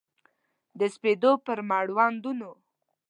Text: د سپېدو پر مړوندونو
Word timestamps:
د 0.79 0.81
سپېدو 0.93 1.31
پر 1.45 1.57
مړوندونو 1.69 2.51